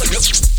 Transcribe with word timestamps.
Let's 0.00 0.40
go. 0.40 0.53